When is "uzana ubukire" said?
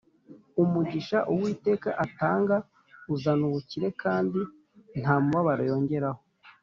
3.13-3.87